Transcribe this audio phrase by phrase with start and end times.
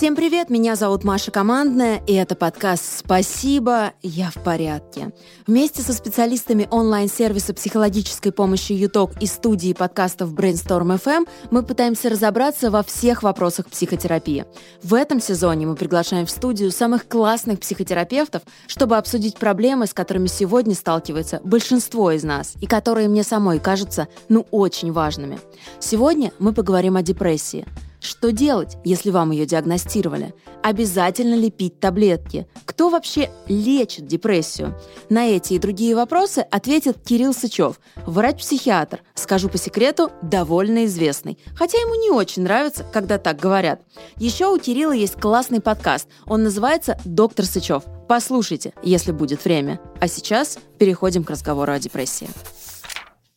[0.00, 5.12] Всем привет, меня зовут Маша Командная, и это подкаст «Спасибо, я в порядке».
[5.46, 12.70] Вместе со специалистами онлайн-сервиса психологической помощи ЮТОК и студии подкастов Brainstorm FM мы пытаемся разобраться
[12.70, 14.46] во всех вопросах психотерапии.
[14.82, 20.28] В этом сезоне мы приглашаем в студию самых классных психотерапевтов, чтобы обсудить проблемы, с которыми
[20.28, 25.38] сегодня сталкивается большинство из нас, и которые мне самой кажутся, ну, очень важными.
[25.78, 27.66] Сегодня мы поговорим о депрессии–
[28.00, 30.34] что делать, если вам ее диагностировали?
[30.62, 32.48] Обязательно ли пить таблетки?
[32.64, 34.74] Кто вообще лечит депрессию?
[35.10, 41.38] На эти и другие вопросы ответит Кирилл Сычев, врач-психиатр, скажу по секрету, довольно известный.
[41.54, 43.82] Хотя ему не очень нравится, когда так говорят.
[44.16, 46.08] Еще у Кирилла есть классный подкаст.
[46.26, 47.84] Он называется «Доктор Сычев».
[48.08, 49.78] Послушайте, если будет время.
[50.00, 52.28] А сейчас переходим к разговору о депрессии.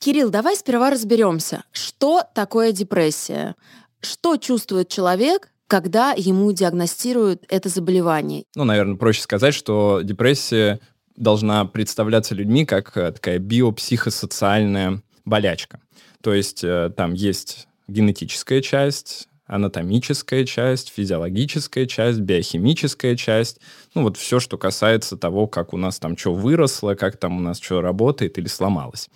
[0.03, 3.55] Кирилл, давай сперва разберемся, что такое депрессия.
[4.03, 8.43] Что чувствует человек, когда ему диагностируют это заболевание?
[8.55, 10.79] Ну, наверное, проще сказать, что депрессия
[11.15, 15.79] должна представляться людьми как э, такая биопсихосоциальная болячка.
[16.21, 23.59] То есть э, там есть генетическая часть, анатомическая часть, физиологическая часть, биохимическая часть.
[23.93, 27.39] Ну, вот все, что касается того, как у нас там что выросло, как там у
[27.39, 29.09] нас что работает или сломалось.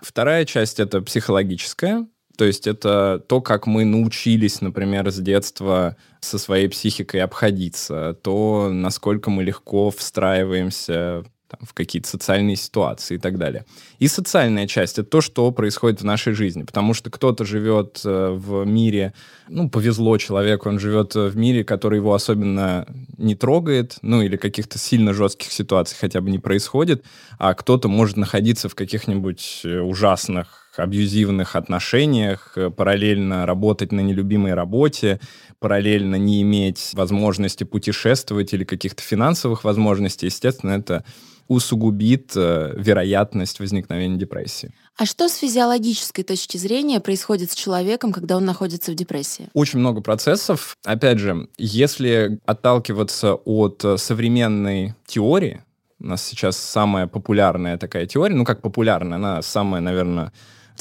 [0.00, 2.06] Вторая часть— это психологическая,
[2.42, 8.68] то есть это то, как мы научились, например, с детства со своей психикой обходиться, то,
[8.68, 13.64] насколько мы легко встраиваемся там, в какие-то социальные ситуации и так далее.
[14.00, 18.32] И социальная часть— это то, что происходит в нашей жизни, потому что кто-то живет э,
[18.32, 19.14] в мире,
[19.48, 24.80] ну, повезло человеку, он живет в мире, который его особенно не трогает, ну, или каких-то
[24.80, 27.04] сильно жестких ситуаций хотя бы не происходит,
[27.38, 34.54] а кто-то может находиться в каких-нибудь э, ужасных абьюзивных отношениях, э, параллельно работать на нелюбимой
[34.54, 35.20] работе,
[35.58, 41.04] параллельно не иметь возможности путешествовать или каких-то финансовых возможностей, естественно, это
[41.48, 44.72] усугубит э, вероятность возникновения депрессии.
[44.96, 49.48] А что с физиологической точки зрения происходит с человеком, когда он находится в депрессии?
[49.52, 50.76] Очень много процессов.
[50.84, 55.62] Опять же, если отталкиваться от э, современной теории,
[56.00, 60.32] у нас сейчас самая популярная такая теория, ну как популярная, она самая, наверное,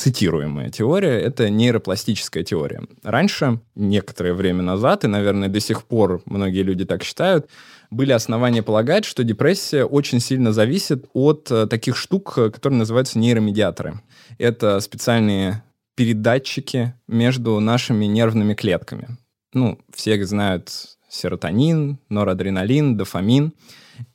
[0.02, 2.82] цитируемая теория— это нейропластическая теория.
[3.04, 7.48] Раньше, некоторое время назад, и, наверное, до сих пор многие люди так считают,
[7.92, 14.02] были основания полагать, что депрессия очень сильно зависит от э, таких штук, которые называются нейромедиаторы.
[14.40, 15.62] Это специальные
[15.96, 19.18] передатчики между нашими нервными клетками.
[19.54, 20.72] Ну, все знают
[21.10, 23.54] серотонин, норадреналин, дофамин—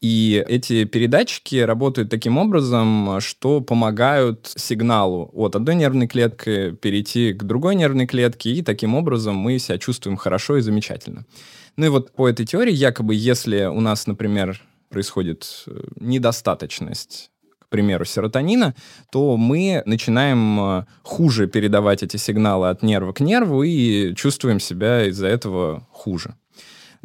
[0.00, 7.42] и эти передатчики работают таким образом, что помогают сигналу от одной нервной клетки перейти к
[7.44, 11.24] другой нервной клетке, и таким образом мы себя чувствуем хорошо и замечательно.
[11.76, 17.30] Ну и вот по этой теории, якобы, если у нас, например, происходит э, недостаточность
[17.66, 18.76] к примеру, серотонина,
[19.10, 25.06] то мы начинаем э, хуже передавать эти сигналы от нерва к нерву и чувствуем себя
[25.06, 26.36] из-за этого хуже.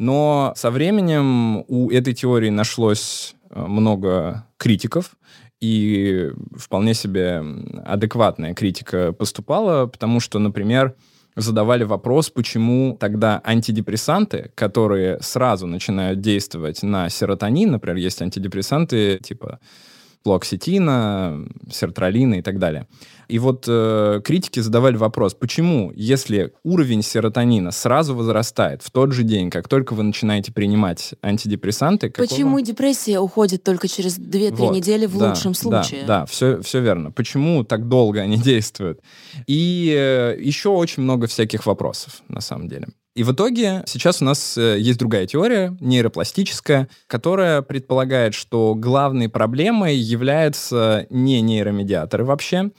[0.02, 5.12] Но со временем у этой теории нашлось э, много критиков,
[5.60, 7.40] и вполне себе
[7.84, 10.96] адекватная критика поступала, потому что, например,
[11.36, 19.60] задавали вопрос, почему тогда антидепрессанты, которые сразу начинают действовать на серотонин, например, есть антидепрессанты типа
[20.24, 22.86] флоксетина, сертралина и так далее.
[23.28, 29.22] И вот э, критики задавали вопрос, почему, если уровень серотонина сразу возрастает в тот же
[29.22, 32.10] день, как только вы начинаете принимать антидепрессанты...
[32.10, 32.62] Почему какого...
[32.62, 36.02] депрессия уходит только через 2-3 вот, недели в да, лучшем случае?
[36.02, 37.10] Да, да все, все верно.
[37.10, 39.00] Почему так долго они действуют?
[39.46, 42.88] И э, еще очень много всяких вопросов, на самом деле.
[43.14, 49.28] И в итоге сейчас у нас э, есть другая теория, нейропластическая, которая предполагает, что главной
[49.28, 52.70] проблемой являются не нейромедиаторы вообще,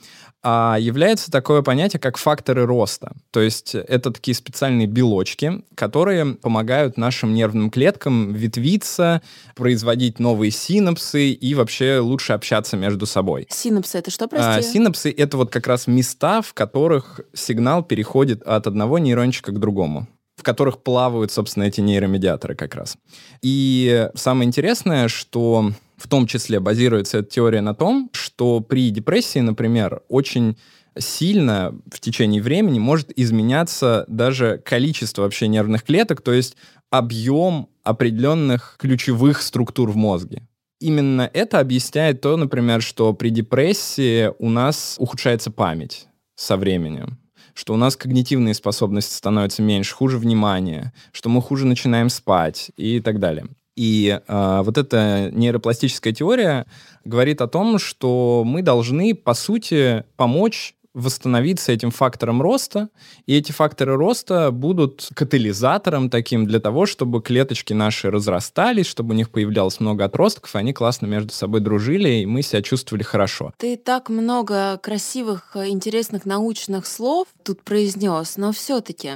[0.42, 3.12] а является такое понятие, как факторы роста.
[3.30, 9.22] То есть это такие специальные белочки, которые помогают нашим нервным клеткам ветвиться,
[9.54, 13.46] производить новые синапсы и вообще лучше общаться между собой.
[13.50, 14.46] Синапсы— это что, прости?
[14.46, 19.58] А, синапсы— это вот как раз места, в которых сигнал переходит от одного нейрончика к
[19.58, 22.96] другому в которых плавают, собственно, эти нейромедиаторы как раз.
[23.42, 29.38] И самое интересное, что в том числе базируется эта теория на том, что при депрессии,
[29.38, 30.56] например, очень
[30.98, 36.56] сильно в течение времени может изменяться даже количество вообще нервных клеток, то есть
[36.90, 40.46] объем определенных ключевых структур в мозге.
[40.80, 47.18] Именно это объясняет то, например, что при депрессии у нас ухудшается память со временем
[47.54, 53.00] что у нас когнитивные способности становятся меньше, хуже внимания, что мы хуже начинаем спать и
[53.00, 53.46] так далее.
[53.76, 56.66] И э, вот эта нейропластическая теория
[57.04, 62.88] говорит о том, что мы должны, по сути, помочь восстановиться этим фактором роста,
[63.26, 69.16] и эти факторы роста будут катализатором таким для того, чтобы клеточки наши разрастались, чтобы у
[69.16, 73.52] них появлялось много отростков, они классно между собой дружили, и мы себя чувствовали хорошо.
[73.58, 79.14] Ты так много красивых, интересных научных слов тут произнес, но все-таки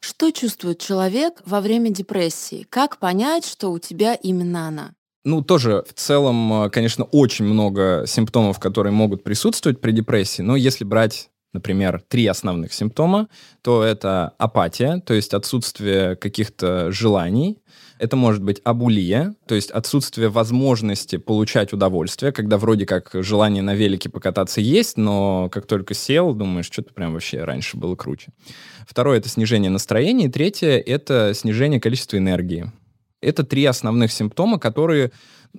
[0.00, 2.66] что чувствует человек во время депрессии?
[2.70, 4.94] Как понять, что у тебя именно она?
[5.28, 10.56] Ну, тоже в целом, э, конечно, очень много симптомов, которые могут присутствовать при депрессии, но
[10.56, 13.28] если брать например, три основных симптома,
[13.62, 17.58] то это апатия, то есть отсутствие каких-то желаний,
[17.98, 23.74] это может быть абулия, то есть отсутствие возможности получать удовольствие, когда вроде как желание на
[23.74, 28.30] велике покататься есть, но как только сел, думаешь, что-то прям вообще раньше было круче.
[28.86, 30.26] Второе— это снижение настроения.
[30.26, 32.70] И третье— это снижение количества энергии.
[33.20, 35.12] Это три основных симптома, которые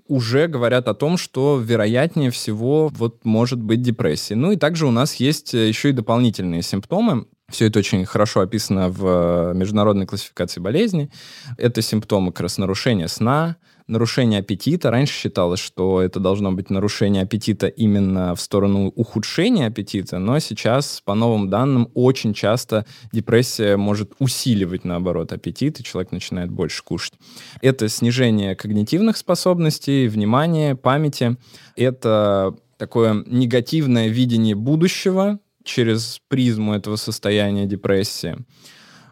[0.07, 4.35] уже говорят о том, что вероятнее всего вот может быть депрессия.
[4.35, 7.25] Ну и также у нас есть э, еще и дополнительные симптомы.
[7.49, 11.09] Все это очень хорошо описано в э, международной классификации болезней.
[11.57, 13.57] Это симптомы как раз нарушения сна,
[13.89, 14.91] нарушение аппетита.
[14.91, 21.01] Раньше считалось, что это должно быть нарушение аппетита именно в сторону ухудшения аппетита, но сейчас,
[21.03, 27.13] по новым данным, очень часто депрессия может усиливать, наоборот, аппетит, и человек начинает больше кушать.
[27.61, 31.37] Это снижение когнитивных способностей, внимания, памяти.
[31.75, 38.35] Это такое негативное видение будущего через призму этого состояния депрессии.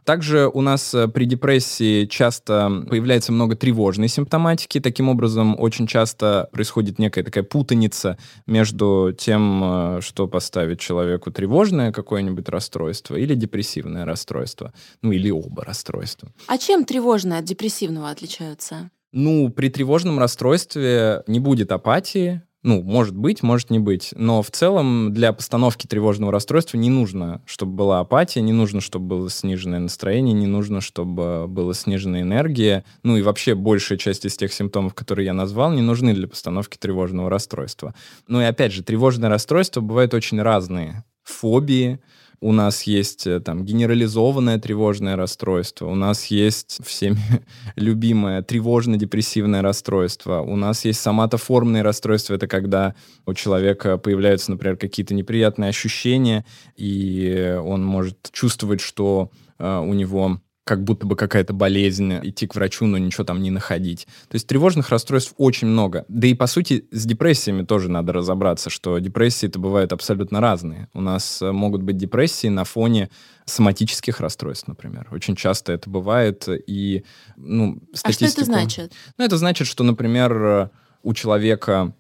[0.07, 4.79] Также у нас э, при депрессии часто появляется много тревожной симптоматики.
[4.79, 9.61] Таким образом, очень часто происходит некая такая путаница между тем,
[9.97, 14.73] э, что поставить человеку тревожное какое-нибудь расстройство или депрессивное расстройство.
[15.01, 16.31] Ну, или оба расстройства.
[16.47, 18.89] А чем тревожное от депрессивного отличаются?
[19.11, 24.13] Ну, при тревожном расстройстве не будет апатии, ну, может быть, может не быть.
[24.15, 29.05] Но в целом для постановки тревожного расстройства не нужно, чтобы была апатия, не нужно, чтобы
[29.05, 32.83] было сниженное настроение, не нужно, чтобы была сниженная энергия.
[33.03, 36.77] Ну и вообще большая часть из тех симптомов, которые я назвал, не нужны для постановки
[36.77, 37.93] тревожного расстройства.
[38.27, 41.03] Ну и опять же, тревожные расстройства бывают очень разные.
[41.23, 41.99] Фобии,
[42.39, 47.17] у нас есть э, там генерализованное тревожное расстройство, у нас есть всеми
[47.75, 52.95] любимое тревожно-депрессивное расстройство, у нас есть соматоформные расстройства, это когда
[53.25, 56.45] у человека появляются, например, какие-то неприятные ощущения,
[56.75, 62.53] и он может чувствовать, что э, у него как будто бы какая-то болезнь, идти к
[62.53, 64.05] врачу, но ничего там не находить.
[64.27, 66.03] То есть тревожных расстройств очень много.
[66.09, 70.89] Да и, по сути, с депрессиями тоже надо разобраться, что депрессии-то бывают абсолютно разные.
[70.93, 73.09] У нас э, могут быть депрессии на фоне
[73.45, 75.07] соматических расстройств, например.
[75.11, 77.05] Очень часто это бывает, и,
[77.37, 78.25] ну, статистику...
[78.25, 78.93] А что это значит?
[79.17, 80.69] Ну, это значит, что, например,
[81.01, 81.95] у человека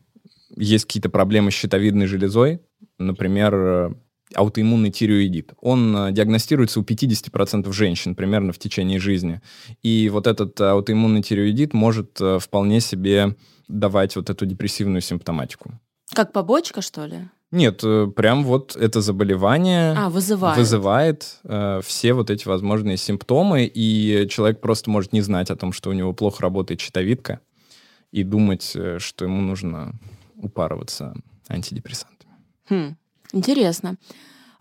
[0.57, 2.59] есть какие-то проблемы с щитовидной железой,
[2.99, 3.95] например,
[4.33, 5.53] аутоиммунный тиреоидит.
[5.61, 9.41] Он э, диагностируется у 50% женщин примерно в течение жизни.
[9.83, 13.35] И вот этот аутоиммунный тиреоидит может э, вполне себе
[13.67, 15.79] давать вот эту депрессивную симптоматику.
[16.13, 17.29] Как побочка, что ли?
[17.51, 23.65] Нет, э, прям вот это заболевание а, вызывает, вызывает э, все вот эти возможные симптомы,
[23.65, 27.39] и человек просто может не знать о том, что у него плохо работает щитовидка,
[28.11, 29.93] и думать, что ему нужно
[30.35, 31.13] упарываться
[31.49, 32.31] антидепрессантами.
[32.69, 32.97] Хм.
[33.33, 33.97] Интересно.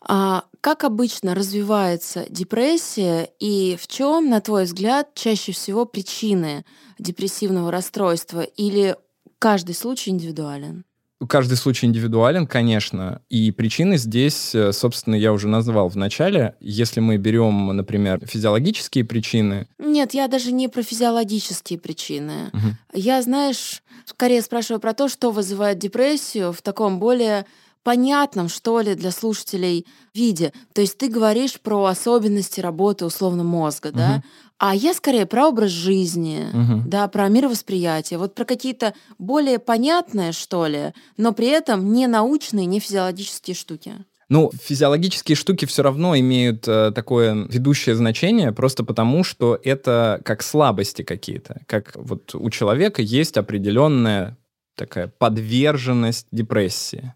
[0.09, 6.65] А как обычно развивается депрессия и в чем, на твой взгляд, чаще всего причины
[6.99, 8.97] депрессивного расстройства или
[9.39, 10.85] каждый случай индивидуален?
[11.29, 16.57] Каждый случай индивидуален, конечно, и причины здесь, э, собственно, я уже назвал в начале.
[16.61, 19.67] Если мы берем, например, физиологические причины...
[19.79, 22.51] Нет, я даже не про физиологические причины.
[22.53, 22.99] Угу.
[23.01, 27.47] Я, знаешь, скорее спрашиваю про то, что вызывает депрессию в таком более
[27.87, 30.53] понятном, что ли, для слушателей виде.
[30.73, 33.97] То есть ты говоришь про особенности работы условно мозга, угу.
[33.99, 34.23] да?
[34.59, 36.83] А я скорее про образ жизни, угу.
[36.89, 42.67] да, про мировосприятие, вот про какие-то более понятные, что ли, но при этом не научные,
[42.67, 43.93] не физиологические штуки.
[44.29, 50.43] Ну, физиологические штуки все равно имеют э, такое ведущее значение, просто потому, что это как
[50.43, 51.61] слабости какие-то.
[51.67, 54.37] Как вот у человека есть определенная
[54.75, 57.15] такая подверженность депрессии.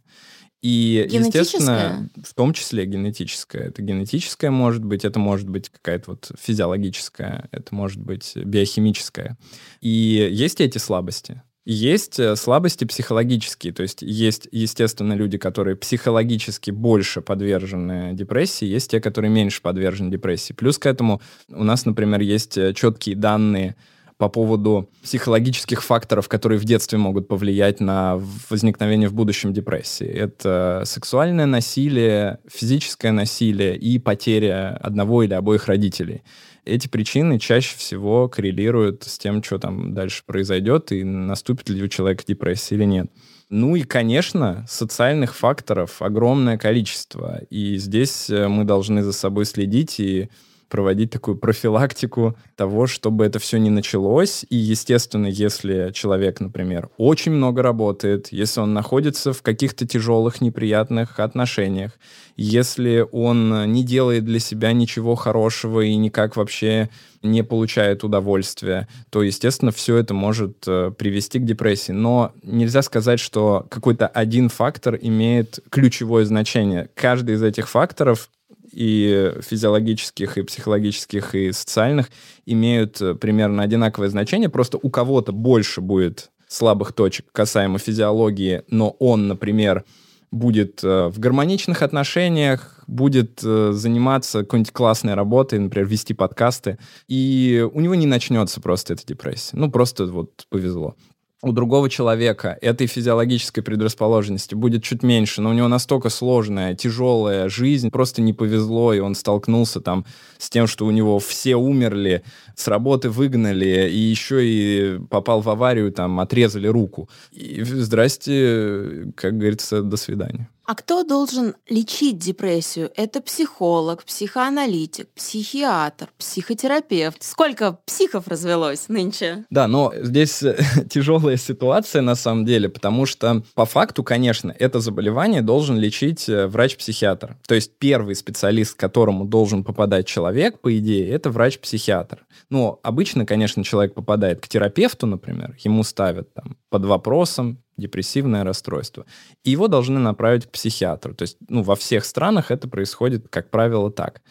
[0.63, 3.69] И, естественно, в том числе генетическое.
[3.69, 9.39] Это генетическое может быть, это может быть какая-то вот физиологическая, это может быть биохимическая.
[9.81, 11.43] И есть эти слабости.
[11.67, 18.91] Есть э, слабости психологические, то есть есть, естественно, люди, которые психологически больше подвержены депрессии, есть
[18.91, 20.55] те, которые меньше подвержены депрессии.
[20.55, 23.77] Плюс к этому у нас, например, есть э, четкие данные
[24.21, 30.07] по поводу психологических факторов, которые в детстве могут повлиять на возникновение в будущем депрессии.
[30.07, 36.23] Это сексуальное насилие, физическое насилие и потеря одного или обоих родителей.
[36.67, 41.89] Эти причины чаще всего коррелируют с тем, что там дальше произойдет и наступит ли у
[41.89, 43.11] человека депрессия или нет.
[43.49, 47.41] Ну и, конечно, социальных факторов огромное количество.
[47.49, 50.29] И здесь э, мы должны за собой следить и
[50.71, 54.47] проводить такую профилактику того, чтобы это все не началось.
[54.49, 61.21] И, естественно, если человек, например, очень много работает, если он находится в каких-то тяжелых, неприятных
[61.21, 61.99] отношениях,
[62.37, 66.89] если он не делает для себя ничего хорошего и никак вообще
[67.23, 71.93] не получает удовольствия, то, естественно, все это может э, привести к депрессии.
[71.93, 76.89] Но нельзя сказать, что какой-то один фактор имеет ключевое значение.
[76.95, 78.31] Каждый из этих факторов
[78.73, 82.11] и физиологических, и психологических, и социальных
[82.47, 88.91] имеют э, примерно одинаковое значение, просто у кого-то больше будет слабых точек касаемо физиологии, но
[88.99, 89.85] он, например,
[90.33, 97.67] будет э, в гармоничных отношениях, будет э, заниматься какой-нибудь классной работой, например, вести подкасты, и
[97.73, 99.57] у него не начнется просто эта депрессия.
[99.57, 100.95] Ну, просто вот повезло
[101.43, 107.49] у другого человека этой физиологической предрасположенности будет чуть меньше, но у него настолько сложная, тяжелая
[107.49, 110.05] жизнь, просто не повезло, и он столкнулся там
[110.39, 112.23] с тем, что у него все умерли,
[112.57, 117.09] с работы выгнали, и еще и попал в аварию, там, отрезали руку.
[117.33, 120.49] И здрасте, как говорится, до свидания.
[120.71, 122.93] А кто должен лечить депрессию?
[122.95, 127.25] Это психолог, психоаналитик, психиатр, психотерапевт.
[127.25, 129.47] Сколько психов развелось нынче?
[129.51, 130.57] Да, но здесь э,
[130.89, 136.47] тяжелая ситуация на самом деле, потому что по факту, конечно, это заболевание должен лечить э,
[136.47, 137.37] врач-психиатр.
[137.49, 142.25] То есть первый специалист, к которому должен попадать человек, по идее, это врач-психиатр.
[142.49, 149.07] Но обычно, конечно, человек попадает к терапевту, например, ему ставят там под вопросом депрессивное расстройство.
[149.45, 151.15] И его должны направить к психиатру.
[151.15, 154.23] То есть, ну, во всех странах это происходит, как правило, так.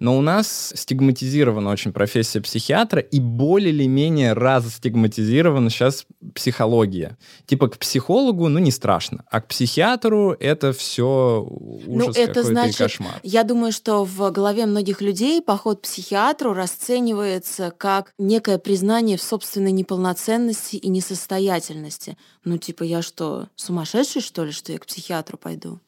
[0.00, 7.16] Но у нас стигматизирована очень профессия психиатра, и более или менее разостигматизирована сейчас психология.
[7.46, 12.78] Типа к психологу, ну, не страшно, а к психиатру это все ужас ну, это значит,
[12.78, 13.20] кошмар.
[13.22, 19.22] Я думаю, что в голове многих людей поход к психиатру расценивается как некое признание в
[19.22, 22.16] собственной неполноценности и несостоятельности.
[22.44, 25.80] Ну, типа, я что, сумасшедший, что ли, что я к психиатру пойду?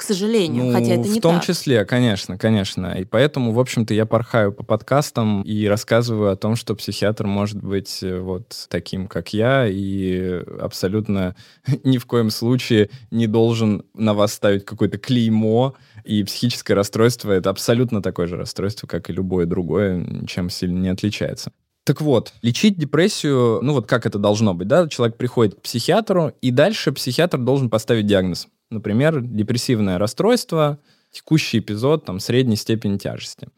[0.00, 1.44] К сожалению, ну, хотя это не В том так.
[1.44, 2.98] числе, конечно, конечно.
[2.98, 7.62] И поэтому, в общем-то, я порхаю по подкастам и рассказываю о том, что психиатр может
[7.62, 11.36] быть э, вот таким, как я, и абсолютно
[11.84, 15.74] ни в коем случае не должен на вас ставить какое-то клеймо,
[16.04, 20.88] и психическое расстройство— это абсолютно такое же расстройство, как и любое другое, чем сильно не
[20.88, 21.52] отличается.
[21.90, 24.86] Так вот, лечить депрессию, ну вот как это должно быть, да?
[24.86, 28.46] Человек приходит к психиатру, и дальше психиатр должен поставить диагноз.
[28.70, 30.78] Например, депрессивное расстройство,
[31.10, 33.48] текущий эпизод там, средней степени тяжести.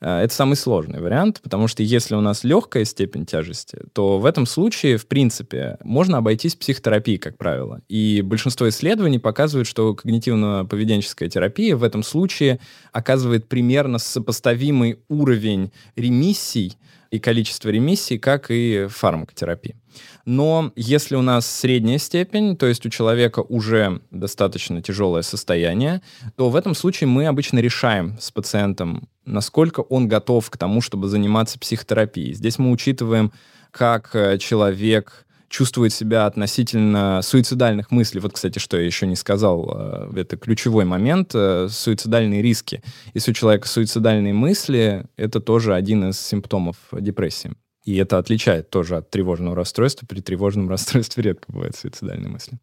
[0.00, 4.26] Э, это самый сложный вариант, потому что если у нас легкая степень тяжести, то в
[4.26, 7.80] этом случае, в принципе, можно обойтись психотерапией, как правило.
[7.88, 12.60] И большинство исследований показывают, что когнитивно-поведенческая терапия в этом случае
[12.92, 16.76] оказывает примерно сопоставимый уровень ремиссий
[17.10, 19.76] и количество ремиссий, как и фармакотерапия.
[20.24, 26.02] Но если у нас средняя степень, то есть у человека уже достаточно тяжелое состояние,
[26.36, 31.08] то в этом случае мы обычно решаем с пациентом, насколько он готов к тому, чтобы
[31.08, 32.34] заниматься психотерапией.
[32.34, 33.32] Здесь мы учитываем,
[33.70, 38.20] как э, человек чувствует себя относительно суицидальных мыслей.
[38.20, 42.82] Вот, кстати, что я еще не сказал, э, это ключевой момент, э, суицидальные риски.
[43.14, 47.52] Если у человека суицидальные мысли, это тоже один из симптомов депрессии.
[47.84, 50.06] И это отличает тоже от тревожного расстройства.
[50.06, 52.58] При тревожном расстройстве редко бывают суицидальные мысли.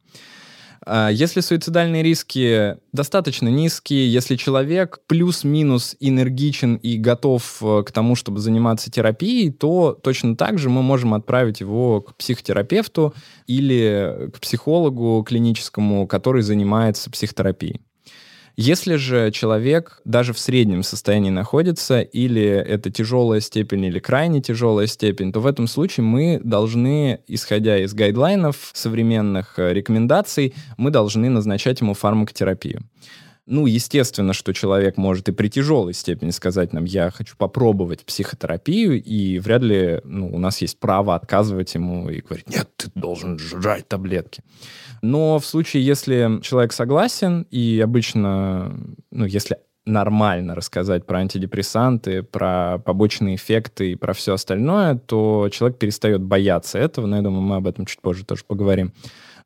[0.86, 8.16] А, если суицидальные риски достаточно низкие, если человек плюс-минус энергичен и готов э, к тому,
[8.16, 13.14] чтобы заниматься терапией, то точно так же мы можем отправить его к психотерапевту
[13.48, 17.82] или к психологу клиническому, который занимается психотерапией.
[18.58, 24.88] Если же человек даже в среднем состоянии находится, или это тяжелая степень, или крайне тяжелая
[24.88, 31.30] степень, то в этом случае мы должны, исходя из гайдлайнов современных э, рекомендаций, мы должны
[31.30, 32.84] назначать ему фармакотерапию.
[33.48, 39.02] Ну, естественно, что человек может и при тяжелой степени сказать нам, я хочу попробовать психотерапию,
[39.02, 43.38] и вряд ли ну, у нас есть право отказывать ему и говорить, нет, ты должен
[43.38, 44.42] жрать таблетки.
[45.04, 48.76] Но в случае, если человек согласен, и обычно,
[49.12, 55.78] ну, если нормально рассказать про антидепрессанты, про побочные эффекты и про все остальное, то человек
[55.78, 58.92] перестает бояться этого, но я думаю, мы об этом чуть позже тоже поговорим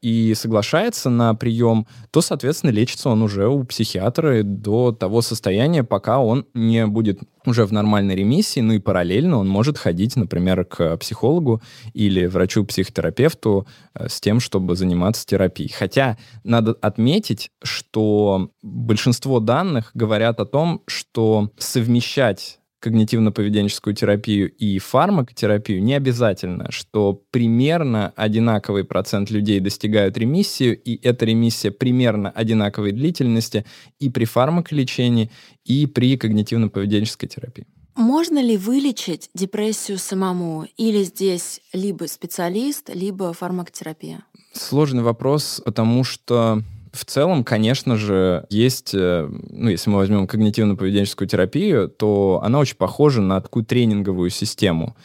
[0.02, 6.20] и соглашается на прием, то, соответственно, лечится он уже у психиатра до того состояния, пока
[6.20, 10.98] он не будет уже в нормальной ремиссии, ну и параллельно он может ходить, например, к
[10.98, 11.62] психологу
[11.94, 15.72] или врачу-психотерапевту э, с тем, чтобы заниматься терапией.
[15.72, 25.84] Хотя надо отметить, что большинство данных говорят о том, что совмещать когнитивно-поведенческую терапию и фармакотерапию,
[25.84, 33.66] не обязательно, что примерно одинаковый процент людей достигают ремиссию, и эта ремиссия примерно одинаковой длительности
[34.00, 35.30] и при фармаколечении,
[35.66, 37.68] и при когнитивно-поведенческой терапии.
[37.96, 40.66] Можно ли вылечить депрессию самому?
[40.78, 44.24] Или здесь либо специалист, либо фармакотерапия?
[44.54, 51.28] Сложный вопрос, потому что в целом, конечно же, есть, э, ну, если мы возьмем когнитивно-поведенческую
[51.28, 54.96] терапию, то она очень похожа на такую тренинговую систему.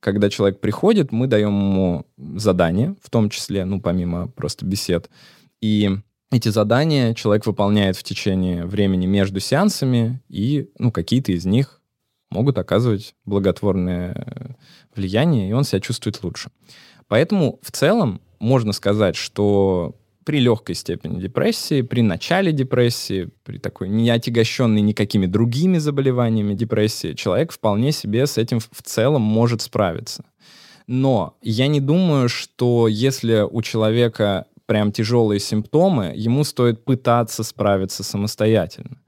[0.00, 5.10] Когда человек приходит, мы даем ему задания, в том числе, ну, помимо просто бесед.
[5.60, 5.90] И
[6.30, 11.80] эти задания человек выполняет в течение времени между сеансами, и, ну, какие-то из них
[12.30, 14.56] могут оказывать благотворное
[14.94, 16.50] влияние, и он себя чувствует лучше.
[17.08, 23.88] Поэтому в целом можно сказать, что при легкой степени депрессии, при начале депрессии, при такой
[23.88, 30.24] не отягощенной никакими другими заболеваниями депрессии, человек вполне себе с этим в целом может справиться.
[30.86, 38.02] Но я не думаю, что если у человека прям тяжелые симптомы, ему стоит пытаться справиться
[38.02, 38.98] самостоятельно.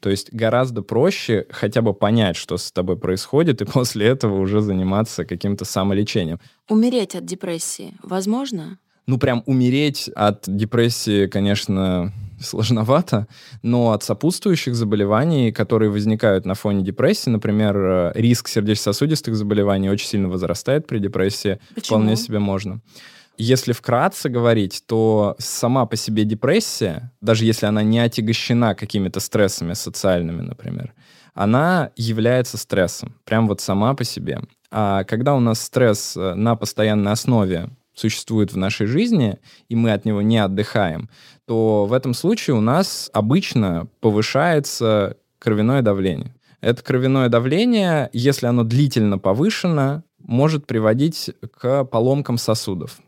[0.00, 4.60] То есть гораздо проще хотя бы понять, что с тобой происходит, и после этого уже
[4.60, 6.40] заниматься каким-то самолечением.
[6.68, 8.78] Умереть от депрессии возможно?
[9.06, 13.26] Ну, прям умереть от депрессии, конечно, сложновато,
[13.62, 20.08] но от сопутствующих заболеваний, которые возникают на фоне депрессии, например, э, риск сердечно-сосудистых заболеваний очень
[20.08, 21.98] сильно возрастает при депрессии, Почему?
[21.98, 22.80] вполне себе можно.
[23.38, 29.72] Если вкратце говорить, то сама по себе депрессия, даже если она не отягощена какими-то стрессами
[29.72, 30.92] социальными, например,
[31.34, 34.42] она является стрессом, прям вот сама по себе.
[34.70, 39.92] А когда у нас стресс э, на постоянной основе существует в нашей жизни, и мы
[39.92, 41.08] от него не отдыхаем,
[41.46, 46.34] то в этом случае у нас обычно повышается кровяное давление.
[46.60, 52.98] Это кровяное давление, если оно длительно повышено, может приводить к поломкам сосудов.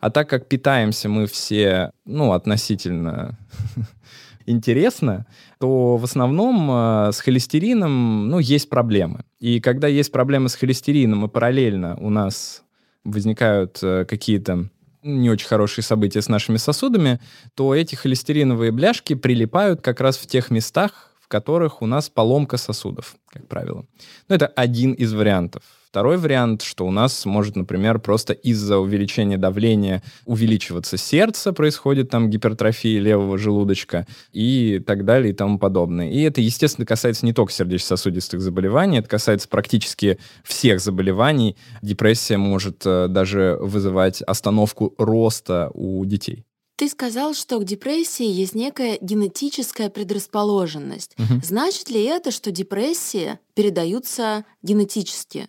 [0.00, 3.38] А так как питаемся мы все, ну, относительно
[4.46, 5.26] интересно,
[5.58, 9.24] то в основном э, с холестерином, ну, есть проблемы.
[9.40, 12.62] И когда есть проблемы с холестерином, и параллельно у нас
[13.04, 14.68] возникают э, какие-то
[15.02, 17.20] не очень хорошие события с нашими сосудами,
[17.54, 22.56] то эти холестериновые бляшки прилипают как раз в тех местах, в которых у нас поломка
[22.56, 23.86] сосудов, как правило.
[24.28, 25.62] Ну, это один из вариантов.
[25.88, 32.28] Второй вариант, что у нас может, например, просто из-за увеличения давления увеличиваться сердце, происходит там
[32.28, 36.10] гипертрофия левого желудочка и так далее и тому подобное.
[36.10, 41.56] И это, естественно, касается не только сердечно-сосудистых заболеваний, это касается практически всех заболеваний.
[41.80, 46.44] Депрессия может э, даже вызывать остановку роста у детей.
[46.76, 51.14] Ты сказал, что к депрессии есть некая генетическая предрасположенность.
[51.16, 51.40] Мгм.
[51.42, 55.48] Значит ли это, что депрессии передаются генетически?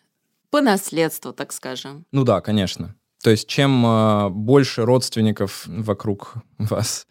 [0.51, 2.05] По наследству, так скажем.
[2.11, 2.95] Ну да, конечно.
[3.23, 7.05] То есть чем э, больше родственников вокруг вас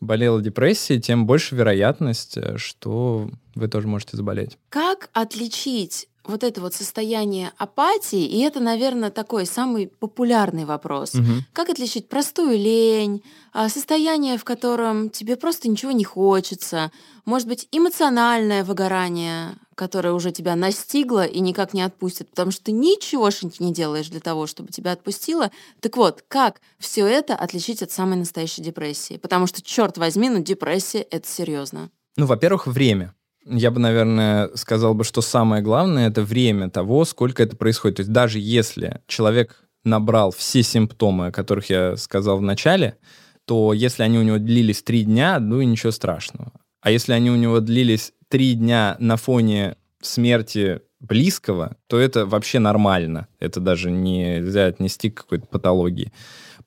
[0.00, 4.58] болело депрессией, тем больше вероятность, э, что вы тоже можете заболеть.
[4.68, 11.14] Как отличить вот это вот состояние апатии, и это, наверное, такой самый популярный вопрос.
[11.14, 11.44] Мгм.
[11.52, 16.90] Как отличить простую лень, а, состояние, в котором тебе просто ничего не хочется,
[17.26, 22.72] может быть, эмоциональное выгорание, которое уже тебя настигло и никак не отпустит, потому что ты
[22.72, 25.50] ничегошеньки не делаешь для того, чтобы тебя отпустило.
[25.80, 29.16] Так вот, как все это отличить от самой настоящей депрессии?
[29.16, 31.90] Потому что, черт возьми, ну депрессия— это серьезно.
[32.16, 33.14] Ну, во-первых, время.
[33.46, 37.96] Я бы, наверное, сказал бы, что самое главное— это время того, сколько это происходит.
[37.96, 42.96] То есть даже если человек набрал все симптомы, о которых я сказал в начале,
[43.44, 46.52] то если они у него длились три дня, ну и ничего страшного.
[46.80, 52.58] А если они у него длились три дня на фоне смерти близкого, то это вообще
[52.58, 53.28] нормально.
[53.38, 56.12] Это даже нельзя отнести к какой-то патологии.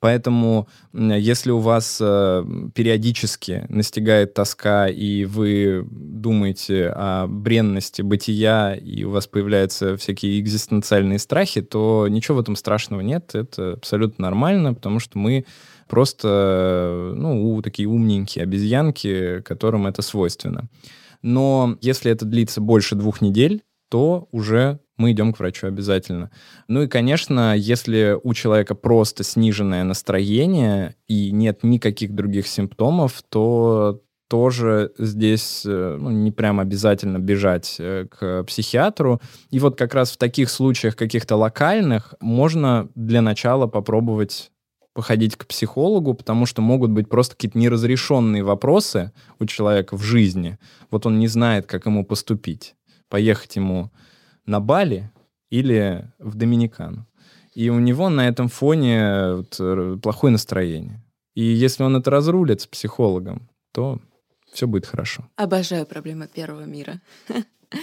[0.00, 9.02] Поэтому, если у вас э, периодически настигает тоска, и вы думаете о бренности бытия, и
[9.02, 13.34] у вас появляются всякие экзистенциальные страхи, то ничего в этом страшного нет.
[13.34, 15.46] Это абсолютно нормально, потому что мы
[15.88, 20.68] просто, ну, такие умненькие обезьянки, которым это свойственно.
[21.22, 26.30] Но если это длится больше двух недель, то уже мы идем к врачу обязательно.
[26.66, 34.02] Ну и, конечно, если у человека просто сниженное настроение и нет никаких других симптомов, то
[34.28, 39.20] тоже здесь э, ну, не прям обязательно бежать э, к психиатру.
[39.50, 44.50] И вот как раз в таких случаях каких-то локальных можно для начала попробовать
[44.98, 50.58] походить к психологу, потому что могут быть просто какие-то неразрешенные вопросы у человека в жизни.
[50.90, 52.74] Вот он не знает, как ему поступить.
[53.08, 53.92] Поехать ему
[54.44, 55.12] на Бали
[55.50, 57.06] или в Доминикану.
[57.54, 61.00] И у него на этом фоне вот, э, плохое настроение.
[61.36, 64.00] И если он это разрулит с психологом, то
[64.52, 65.28] все будет хорошо.
[65.36, 67.00] Обожаю проблемы первого мира.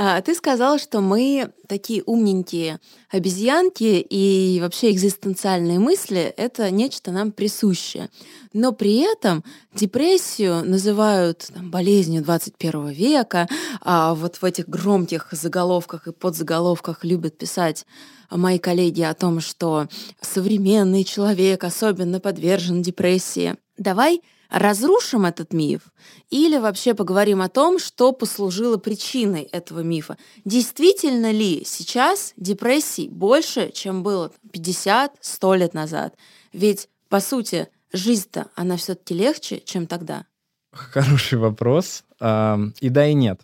[0.00, 2.78] А, ты сказал, что мы такие умненькие
[3.10, 8.08] обезьянки, и вообще экзистенциальные мысли— это нечто нам присущее.
[8.52, 9.42] Но при этом
[9.74, 13.48] депрессию называют там, болезнью 21 века,
[13.80, 17.84] а вот в этих громких заголовках и подзаголовках любят писать
[18.30, 19.88] мои коллеги о том, что
[20.20, 23.56] современный человек особенно подвержен депрессии.
[23.76, 25.82] Давай разрушим этот миф
[26.30, 30.16] или вообще поговорим о том, что послужило причиной этого мифа.
[30.44, 36.16] Действительно ли сейчас депрессий больше, чем было 50-100 лет назад?
[36.52, 40.24] Ведь, по сути, жизнь-то, она все-таки легче, чем тогда.
[40.72, 42.04] Хороший вопрос.
[42.20, 43.40] И да, и нет.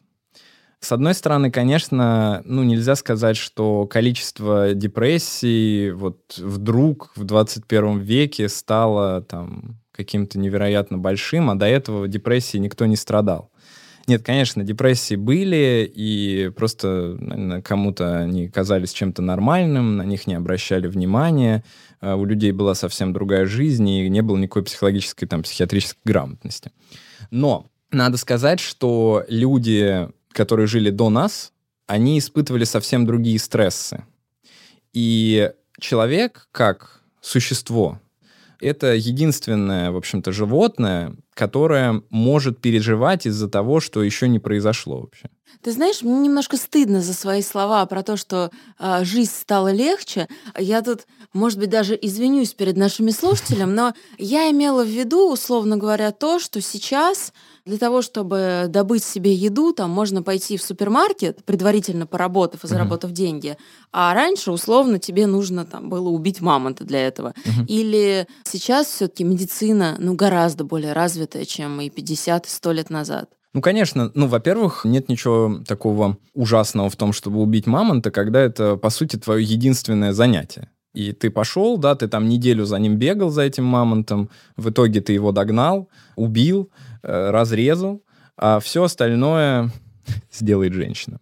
[0.81, 8.51] С одной стороны, конечно, ну, нельзя сказать, что количество депрессий вот вдруг в 21 веке
[8.51, 13.51] стало там каким-то невероятно большим, а до этого депрессии никто не страдал.
[14.07, 20.89] Нет, конечно, депрессии были, и просто кому-то они казались чем-то нормальным, на них не обращали
[20.89, 21.65] внимания,
[22.01, 26.71] а у людей была совсем другая жизнь, и не было никакой психологической, там, психиатрической грамотности.
[27.31, 31.53] Но надо сказать, что люди, которые жили до нас,
[31.87, 34.05] они испытывали совсем другие стрессы.
[34.93, 38.01] И человек, как существо,
[38.65, 45.29] это единственное, в общем-то, животное, которое может переживать из-за того, что еще не произошло вообще.
[45.63, 50.29] Ты знаешь, мне немножко стыдно за свои слова про то, что э, жизнь стала легче.
[50.59, 55.77] Я тут, может быть, даже извинюсь перед нашими слушателями, но я имела в виду, условно
[55.77, 57.33] говоря, то, что сейчас
[57.67, 63.11] для того, чтобы добыть себе еду, там можно пойти в супермаркет, предварительно поработав и заработав
[63.11, 63.15] uh-huh.
[63.15, 63.57] деньги,
[63.91, 67.33] а раньше, условно, тебе нужно там было убить мамонта для этого.
[67.45, 67.67] Uh-huh.
[67.67, 73.31] Или сейчас все-таки медицина, ну, гораздо более развитая, чем и 50, и 100 лет назад.
[73.55, 78.77] Ну, конечно, ну, во-первых, нет ничего такого ужасного в том, чтобы убить мамонта, когда это,
[78.77, 80.71] по сути, твое единственное занятие.
[80.93, 85.01] И ты пошел, да, ты там неделю за ним бегал, за этим мамонтом, в итоге
[85.01, 86.71] ты его догнал, убил,
[87.05, 88.03] разрезал,
[88.37, 89.71] а все остальное
[90.33, 91.21] сделает женщина.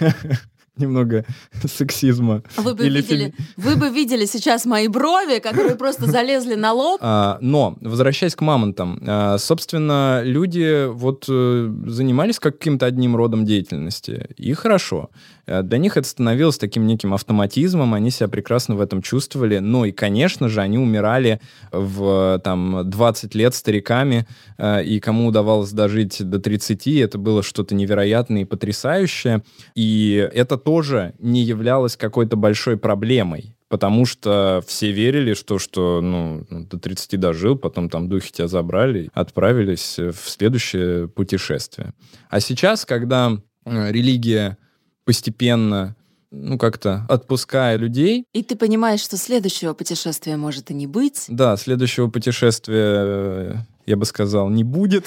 [0.76, 1.26] Немного
[1.66, 2.42] сексизма.
[2.56, 3.46] Вы бы, Или видели, фем...
[3.58, 6.98] вы бы видели сейчас мои брови, которые просто залезли на лоб.
[7.02, 14.30] А, но, возвращаясь к мамонтам, а, собственно, люди вот э, занимались каким-то одним родом деятельности,
[14.38, 15.10] и хорошо.
[15.46, 19.58] Э, для них это становилось таким неким автоматизмом, они себя прекрасно в этом чувствовали.
[19.58, 25.72] Ну и, конечно же, они умирали в там, 20 лет стариками, э, и кому удавалось
[25.72, 29.42] дожить до 30, это было что-то невероятное и потрясающее.
[29.74, 36.44] И это тоже не являлось какой-то большой проблемой потому что все верили, что, что ну,
[36.50, 41.94] до 30 дожил, потом там духи тебя забрали, отправились в следующее путешествие.
[42.28, 43.32] А сейчас, когда
[43.64, 44.58] э, религия
[45.06, 45.96] постепенно
[46.30, 48.26] ну, как-то отпуская людей.
[48.32, 51.24] И ты понимаешь, что следующего путешествия может и не быть.
[51.28, 55.06] Да, следующего путешествия я бы сказал, не будет.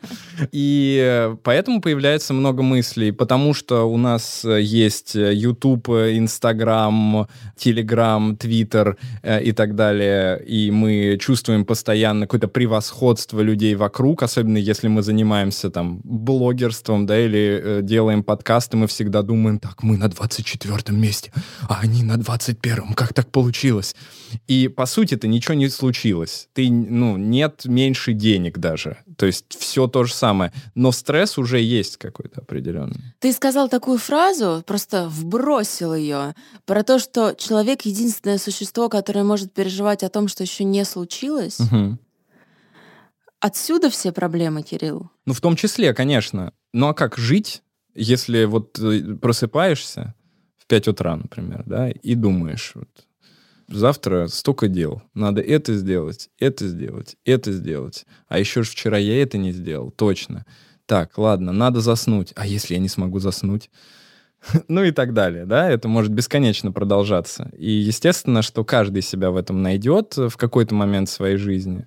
[0.52, 9.42] И поэтому появляется много мыслей, потому что у нас есть YouTube, Instagram, Telegram, Twitter э,
[9.42, 15.70] и так далее, и мы чувствуем постоянно какое-то превосходство людей вокруг, особенно если мы занимаемся
[15.70, 21.32] там блогерством, да, или э, делаем подкасты, мы всегда думаем, так, мы на 24 месте,
[21.68, 23.94] а они на 21-м, как так получилось?
[24.46, 26.48] И, по сути-то, ничего не случилось.
[26.52, 28.98] Ты, ну, нет меньше денег даже.
[29.16, 30.52] То есть все то же самое.
[30.74, 33.00] Но стресс уже есть какой-то определенный.
[33.18, 39.52] Ты сказал такую фразу, просто вбросил ее, про то, что человек— единственное существо, которое может
[39.52, 41.60] переживать о том, что еще не случилось.
[41.60, 41.98] Угу.
[43.40, 45.10] Отсюда все проблемы, Кирилл?
[45.24, 46.52] Ну, в том числе, конечно.
[46.72, 47.62] Ну, а как жить,
[47.94, 50.14] если вот э, просыпаешься
[50.58, 52.88] в 5 утра, например, да, и думаешь, вот,
[53.70, 55.02] завтра столько дел.
[55.14, 58.06] Надо это сделать, это сделать, это сделать.
[58.28, 60.44] А еще же вчера я это не сделал, точно.
[60.86, 62.32] Так, ладно, надо заснуть.
[62.36, 63.70] А если я не смогу заснуть?
[64.68, 67.50] ну и так далее, да, это может бесконечно продолжаться.
[67.56, 71.86] И естественно, что каждый себя в этом найдет в какой-то момент своей жизни.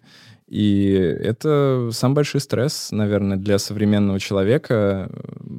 [0.54, 5.10] И это самый большой стресс, наверное, для современного человека,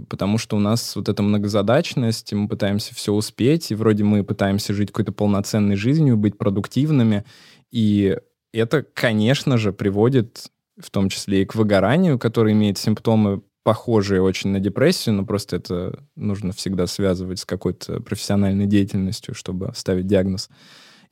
[0.09, 4.72] потому что у нас вот эта многозадачность, мы пытаемся все успеть, и вроде мы пытаемся
[4.72, 7.24] жить какой-то полноценной жизнью, быть продуктивными,
[7.72, 8.16] и
[8.52, 14.50] это, конечно же, приводит в том числе и к выгоранию, который имеет симптомы похожие очень
[14.50, 20.50] на депрессию, но просто это нужно всегда связывать с какой-то профессиональной деятельностью, чтобы ставить диагноз.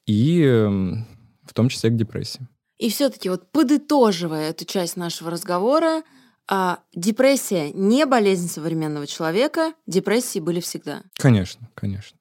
[0.07, 1.05] И эм,
[1.42, 2.47] в том числе к депрессии.
[2.83, 6.03] И все-таки вот подытоживая эту часть нашего разговора,
[6.51, 11.03] а, депрессия не болезнь современного человека, депрессии были всегда.
[11.14, 12.18] Конечно, конечно.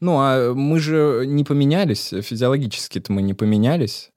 [0.00, 4.10] Ну, а мы же не поменялись, физиологически-то мы не поменялись.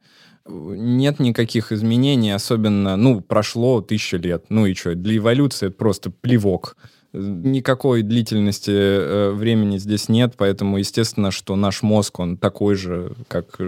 [0.47, 6.09] Нет никаких изменений, особенно, ну, прошло тысячу лет, ну и что, для эволюции это просто
[6.09, 6.77] плевок.
[7.11, 13.59] Никакой длительности э, времени здесь нет, поэтому естественно, что наш мозг, он такой же, как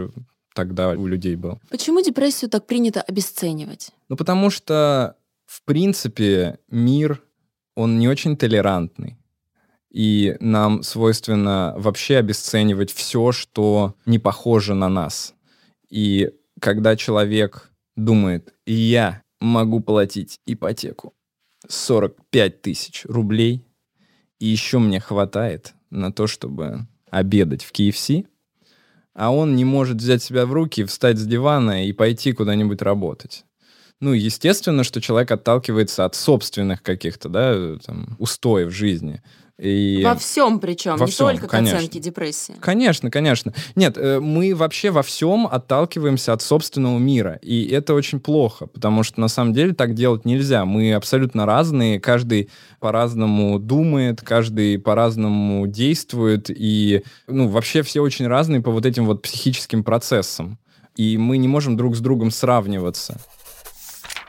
[0.54, 1.60] тогда у людей был.
[1.70, 3.92] Почему депрессию так принято обесценивать?
[4.10, 7.22] Ну, потому что, в принципе, мир,
[7.76, 9.18] он не очень толерантный.
[9.92, 15.36] И нам свойственно вообще обесценивать все, что не похоже на нас.
[15.90, 21.14] И когда человек думает, я могу платить ипотеку
[21.68, 23.66] 45 тысяч рублей,
[24.40, 28.26] и еще мне хватает на то, чтобы обедать в KFC,
[29.14, 33.46] а он не может взять себя в руки, встать с дивана и пойти куда-нибудь работать.
[34.00, 39.22] Ну, естественно, что человек отталкивается от собственных каких-то, да, там, устоев жизни.
[39.60, 40.02] И...
[40.04, 41.78] Во всем причем, во не всем, только конечно.
[41.78, 42.56] к оценке депрессии.
[42.60, 43.54] Конечно, конечно.
[43.76, 47.40] Нет, э, мы вообще во всем отталкиваемся от собственного мира.
[47.44, 50.66] И это очень плохо, потому что на самом деле так делать нельзя.
[50.66, 56.50] Мы абсолютно разные, каждый по-разному думает, каждый по-разному действует.
[56.50, 60.58] И ну, вообще все очень разные по вот этим вот психическим процессам.
[60.96, 63.20] И мы не можем друг с другом сравниваться.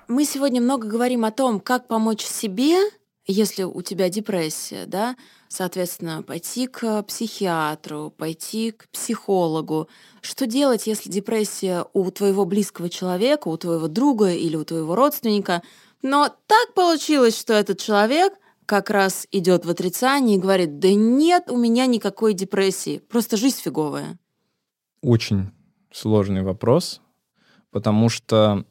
[0.07, 2.77] Мы сегодня много говорим о том, как помочь себе
[3.27, 5.17] если у тебя депрессия, да,
[5.49, 9.89] соответственно, пойти к психиатру, пойти к психологу.
[10.21, 15.63] Что делать, если депрессия у твоего близкого человека, у твоего друга или у твоего родственника,
[16.03, 18.35] но так получилось, что этот человек
[18.67, 23.61] как раз идет в отрицание и говорит, да нет у меня никакой депрессии, просто жизнь
[23.61, 24.19] фиговая.
[25.03, 25.51] Очень
[25.93, 27.01] сложный вопрос,
[27.71, 28.65] потому что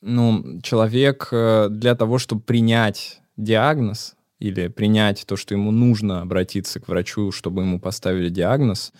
[0.00, 6.80] ну, человек э, для того, чтобы принять диагноз или принять то, что ему нужно обратиться
[6.80, 8.92] к врачу, чтобы ему поставили диагноз,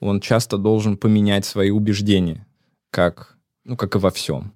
[0.00, 2.46] он часто должен поменять свои убеждения,
[2.90, 4.52] как, ну, как и во всем.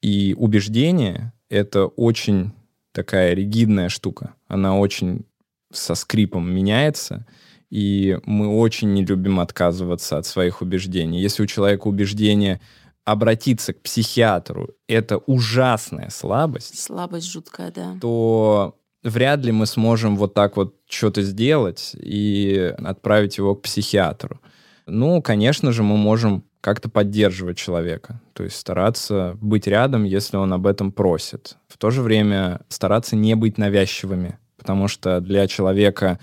[0.00, 2.52] И убеждение— это очень
[2.92, 4.34] такая ригидная штука.
[4.46, 5.24] Она очень
[5.72, 7.26] со скрипом меняется,
[7.70, 11.20] и мы очень не любим отказываться от своих убеждений.
[11.20, 12.60] Если у человека убеждение
[13.08, 16.78] обратиться к психиатру это ужасная слабость.
[16.78, 17.96] Слабость жуткая, да.
[18.02, 24.40] То вряд ли мы сможем вот так вот что-то сделать и отправить его к психиатру.
[24.86, 30.52] Ну, конечно же, мы можем как-то поддерживать человека, то есть стараться быть рядом, если он
[30.52, 31.56] об этом просит.
[31.66, 36.18] В то же время стараться не быть навязчивыми, потому что для человека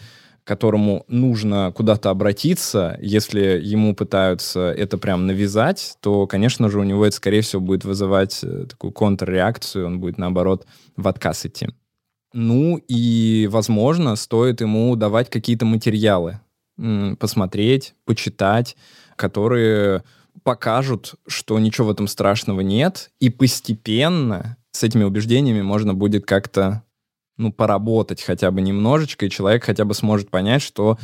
[0.45, 7.05] которому нужно куда-то обратиться, если ему пытаются это прям навязать, то, конечно же, у него
[7.05, 11.69] это, скорее всего, будет вызывать э, такую контрреакцию, он будет, наоборот, в отказ идти.
[12.31, 16.39] Ну и, возможно, стоит ему давать какие-то материалы,
[17.19, 18.75] посмотреть, почитать,
[19.15, 20.03] которые
[20.43, 26.84] покажут, что ничего в этом страшного нет, и постепенно с этими убеждениями можно будет как-то
[27.38, 30.98] ну, поработать хотя бы немножечко, и человек хотя бы сможет понять, что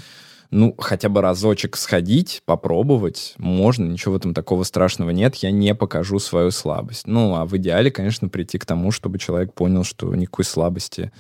[0.51, 5.73] ну, хотя бы разочек сходить, попробовать, можно, ничего в этом такого страшного нет, я не
[5.73, 7.07] покажу свою слабость.
[7.07, 11.11] Ну, а в идеале, конечно, прийти к тому, чтобы человек понял, что никакой слабости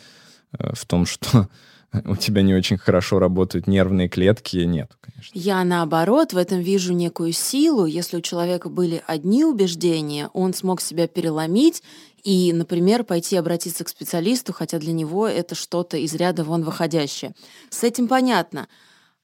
[0.59, 1.47] э, в том, что
[2.05, 5.31] у тебя не очень хорошо работают нервные клетки, нет, конечно.
[5.33, 7.85] Я, наоборот, в этом вижу некую силу.
[7.85, 11.83] Если у человека были одни убеждения, он смог себя переломить
[12.23, 17.33] и, например, пойти обратиться к специалисту, хотя для него это что-то из ряда вон выходящее.
[17.69, 18.67] С этим понятно.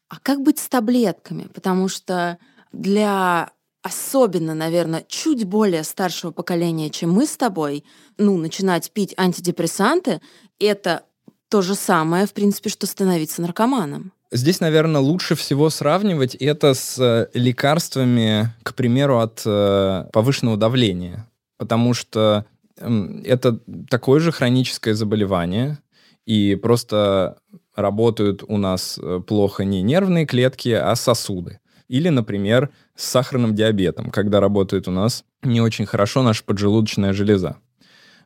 [0.10, 1.48] А как быть с таблетками?
[1.54, 2.38] Потому что
[2.72, 7.86] для особенно, наверное, чуть более старшего поколения, чем мы с тобой,
[8.18, 10.22] ну, начинать пить антидепрессанты,
[10.60, 11.04] это
[11.50, 14.12] то же самое, в принципе, что становиться наркоманом.
[14.32, 21.26] Здесь, наверное, лучше всего сравнивать это с э, лекарствами, к примеру, от э, повышенного давления.
[21.58, 22.46] Потому что
[22.80, 23.60] это
[23.90, 25.80] такое же хроническое заболевание,
[26.26, 27.38] и просто
[27.76, 31.60] работают у нас э, плохо не нервные клетки, а сосуды.
[31.88, 37.58] Или, например, с сахарным диабетом, когда работает у нас не очень хорошо наша поджелудочная железа.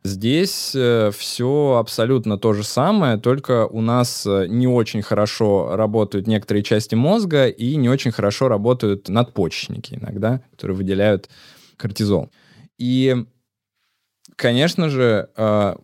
[0.04, 6.26] Здесь э, все абсолютно то же самое, только у нас э, не очень хорошо работают
[6.26, 11.28] некоторые части мозга и не очень хорошо работают надпочечники иногда, которые выделяют
[11.76, 12.30] кортизол.
[12.78, 13.14] И,
[14.36, 15.74] конечно же, э,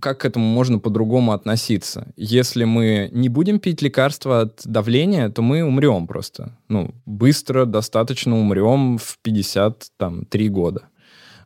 [0.00, 2.12] как к этому можно по-другому относиться?
[2.16, 6.58] Если мы не будем пить лекарства от давления, то мы умрем просто.
[6.68, 10.88] Ну, быстро, достаточно умрем в 53 года.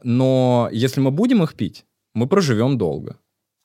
[0.02, 3.16] Но если мы будем их пить, мы проживем долго.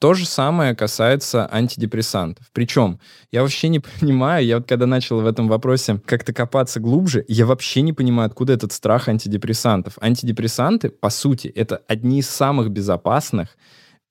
[0.02, 2.48] То же самое касается антидепрессантов.
[2.54, 3.00] Причем
[3.32, 7.46] я вообще не понимаю, я вот когда начал в этом вопросе как-то копаться глубже, я
[7.46, 10.00] вообще не понимаю, откуда этот страх антидепрессантов.
[10.02, 13.56] Антидепрессанты, по сути, это одни из самых безопасных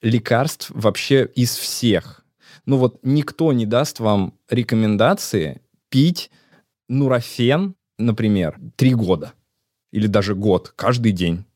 [0.00, 2.24] лекарств вообще из всех.
[2.66, 6.30] Ну вот никто не даст вам рекомендации пить
[6.88, 9.32] нурофен, например, три года
[9.90, 11.46] или даже год, каждый день.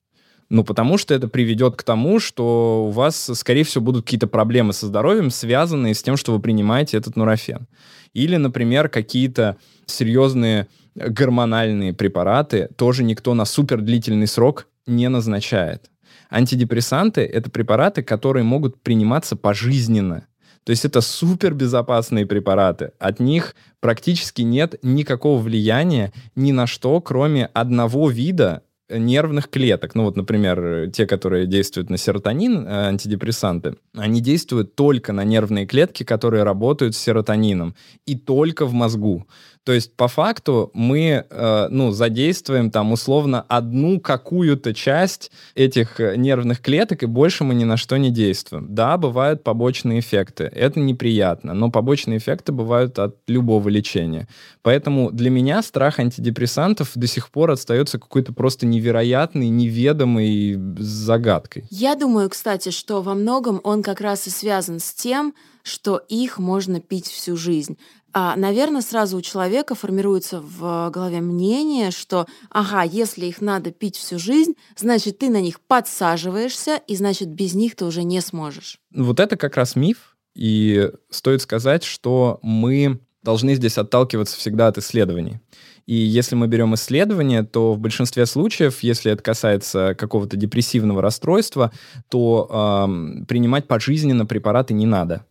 [0.50, 4.72] Ну, потому что это приведет к тому, что у вас, скорее всего, будут какие-то проблемы
[4.72, 7.66] со здоровьем, связанные с тем, что вы принимаете этот нурофен.
[8.12, 15.90] Или, например, какие-то серьезные гормональные препараты тоже никто на супер длительный срок не назначает.
[16.30, 20.26] Антидепрессанты— это препараты, которые могут приниматься пожизненно.
[20.64, 22.92] То есть это супербезопасные препараты.
[22.98, 28.62] От них практически нет никакого влияния ни на что, кроме одного вида
[28.98, 29.94] нервных клеток.
[29.94, 35.66] Ну вот, например, те, которые действуют на серотонин, э, антидепрессанты, они действуют только на нервные
[35.66, 37.74] клетки, которые работают с серотонином,
[38.06, 39.26] и только в мозгу.
[39.64, 46.16] То есть, по факту, мы, э, ну, задействуем там условно одну какую-то часть этих э,
[46.16, 48.66] нервных клеток, и больше мы ни на что не действуем.
[48.68, 50.44] Да, бывают побочные эффекты.
[50.44, 54.28] Это неприятно, но побочные эффекты бывают от любого лечения.
[54.60, 61.64] Поэтому для меня страх антидепрессантов до сих пор остается какой-то просто невероятной, неведомой загадкой.
[61.70, 66.38] Я думаю, кстати, что во многом он как раз и связан с тем, что их
[66.38, 67.78] можно пить всю жизнь.
[68.16, 73.96] А, наверное, сразу у человека формируется в голове мнение, что, ага, если их надо пить
[73.96, 78.78] всю жизнь, значит, ты на них подсаживаешься, и значит, без них ты уже не сможешь.
[78.94, 84.78] Вот это как раз миф, и стоит сказать, что мы должны здесь отталкиваться всегда от
[84.78, 85.40] исследований.
[85.86, 91.72] И если мы берем исследования, то в большинстве случаев, если это касается какого-то депрессивного расстройства,
[92.08, 95.26] то э, принимать пожизненно препараты не надо.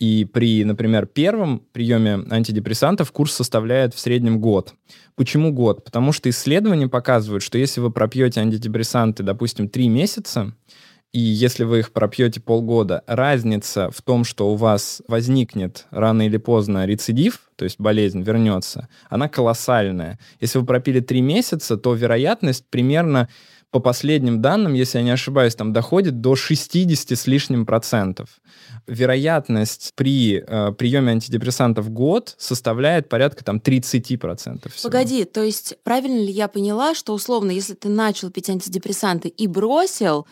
[0.00, 4.72] И при, например, первом приеме антидепрессантов курс составляет в среднем год.
[5.14, 5.84] Почему год?
[5.84, 10.54] Потому что исследования показывают, что если вы пропьете антидепрессанты, допустим, три месяца,
[11.12, 16.38] и если вы их пропьете полгода, разница в том, что у вас возникнет рано или
[16.38, 20.18] поздно рецидив, то есть болезнь вернется, она колоссальная.
[20.40, 23.28] Если вы пропили три месяца, то вероятность примерно
[23.70, 28.40] по последним данным, если я не ошибаюсь, там доходит до 60 с лишним процентов.
[28.86, 34.72] Вероятность при э, приеме антидепрессантов в год составляет порядка там 30 процентов.
[34.82, 39.46] Погоди, то есть правильно ли я поняла, что условно, если ты начал пить антидепрессанты и
[39.46, 40.26] бросил,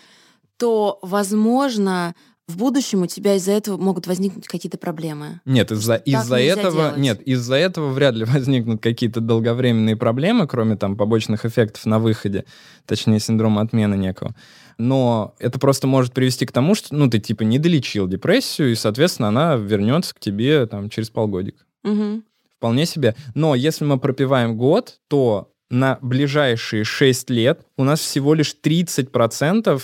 [0.57, 2.17] то, возможно,
[2.49, 5.41] в будущем у тебя из-за этого могут возникнуть какие-то проблемы.
[5.45, 6.97] Нет, из-за из этого делать.
[6.97, 12.47] нет, из-за этого вряд ли возникнут какие-то долговременные проблемы, кроме там побочных эффектов на выходе,
[12.87, 14.35] точнее синдрома отмены некого.
[14.79, 18.75] Но это просто может привести к тому, что ну ты типа не долечил депрессию и,
[18.75, 21.65] соответственно, она вернется к тебе там через полгодика.
[21.85, 22.23] Угу.
[22.57, 23.15] Вполне себе.
[23.35, 29.83] Но если мы пропиваем год, то на ближайшие 6 лет у нас всего лишь 30%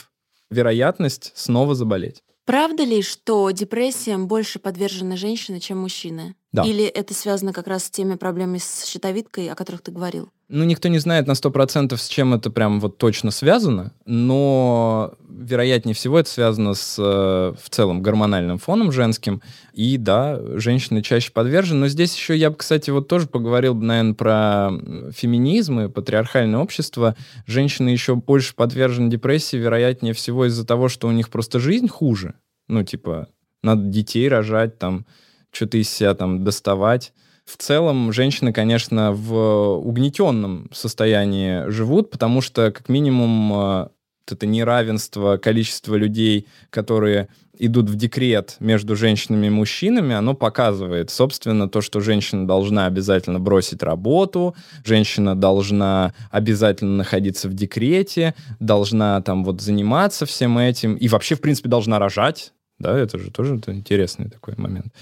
[0.50, 2.23] вероятность снова заболеть.
[2.44, 6.34] Правда ли, что депрессиям больше подвержены женщины, чем мужчины?
[6.52, 6.62] Да.
[6.62, 10.28] Или это связано как раз с теми проблемами с щитовидкой, о которых ты говорил?
[10.48, 15.94] Ну, никто не знает на 100% с чем это прям вот точно связано, но вероятнее
[15.94, 19.42] всего это связано с э, в целом гормональным фоном женским.
[19.72, 21.80] И да, женщины чаще подвержены.
[21.80, 24.70] Но здесь еще я бы, кстати, вот тоже поговорил, наверное, про
[25.12, 27.16] феминизм и патриархальное общество.
[27.46, 32.34] Женщины еще больше подвержены депрессии, вероятнее всего из-за того, что у них просто жизнь хуже.
[32.68, 33.28] Ну, типа,
[33.62, 35.06] надо детей рожать, там,
[35.50, 37.12] что-то из себя там доставать.
[37.44, 43.88] В целом, женщины, конечно, в угнетенном состоянии живут, потому что, как минимум, э,
[44.32, 51.68] это неравенство количества людей, которые идут в декрет между женщинами и мужчинами, оно показывает, собственно,
[51.68, 59.44] то, что женщина должна обязательно бросить работу, женщина должна обязательно находиться в декрете, должна там
[59.44, 62.52] вот заниматься всем этим и вообще, в принципе, должна рожать.
[62.78, 64.92] Да, это же тоже это интересный такой момент.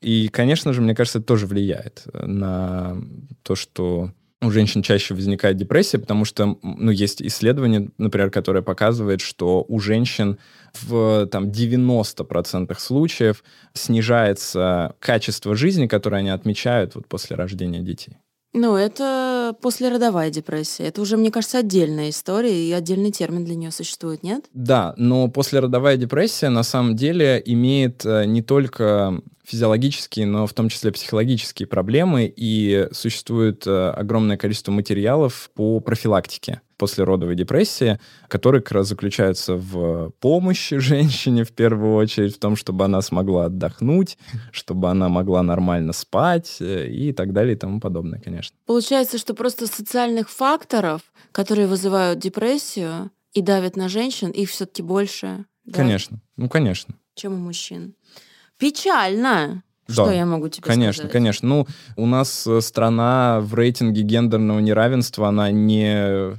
[0.00, 2.96] И, конечно же, мне кажется, это тоже влияет на
[3.42, 4.12] то, что
[4.42, 9.78] у женщин чаще возникает депрессия, потому что, ну, есть исследование, например, которое показывает, что у
[9.80, 10.38] женщин
[10.72, 18.16] в там 90% случаев снижается качество жизни, которое они отмечают вот после рождения детей.
[18.52, 20.84] Ну, это послеродовая депрессия.
[20.84, 24.46] Это уже, мне кажется, отдельная история, и отдельный термин для нее существует, нет?
[24.52, 29.20] Да, но послеродовая депрессия на самом деле имеет э, не только
[29.50, 36.60] физиологические, но в том числе психологические проблемы, и существует э, огромное количество материалов по профилактике
[36.78, 37.98] послеродовой депрессии,
[38.28, 43.46] которые как раз заключаются в помощи женщине в первую очередь, в том, чтобы она смогла
[43.46, 44.16] отдохнуть,
[44.52, 48.56] чтобы она могла нормально спать э, и так далее и тому подобное, конечно.
[48.66, 55.44] Получается, что просто социальных факторов, которые вызывают депрессию и давят на женщин, их все-таки больше.
[55.64, 55.78] Да?
[55.78, 56.94] Конечно, ну конечно.
[57.14, 57.94] Чем у мужчин.
[58.60, 59.62] Печально.
[59.88, 61.12] Что да, я могу тебе конечно, сказать?
[61.12, 66.36] Конечно, Ну, у нас э, страна в рейтинге гендерного неравенства, она не,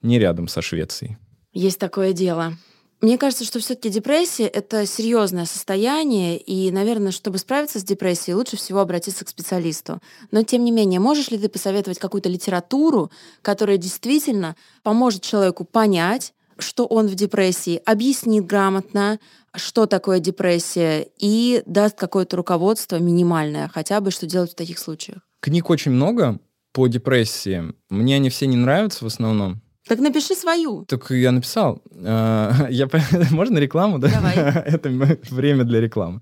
[0.00, 1.18] не рядом со Швецией.
[1.52, 2.54] Есть такое дело.
[3.00, 8.56] Мне кажется, что все-таки депрессия это серьезное состояние, и, наверное, чтобы справиться с депрессией, лучше
[8.56, 10.00] всего обратиться к специалисту.
[10.30, 16.34] Но тем не менее, можешь ли ты посоветовать какую-то литературу, которая действительно поможет человеку понять,
[16.60, 19.18] что он в депрессии, объяснит грамотно,
[19.54, 25.18] что такое депрессия, и даст какое-то руководство минимальное, хотя бы, что делать в таких случаях.
[25.40, 26.38] Книг очень много
[26.72, 27.72] по депрессии.
[27.88, 29.60] Мне они все не нравятся в основном.
[29.88, 30.84] Так напиши свою.
[30.84, 31.82] Так я написал.
[31.92, 32.88] А, я,
[33.30, 34.08] можно рекламу, да?
[34.08, 34.36] Давай.
[34.66, 34.88] Это
[35.30, 36.20] время для рекламы.